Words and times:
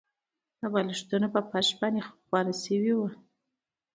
دا 0.59 0.67
بالښتونه 0.73 1.27
په 1.33 1.39
فرش 1.49 1.69
باندې 1.79 1.99
خپاره 2.09 2.51
شوي 2.63 2.93
وو 2.95 3.07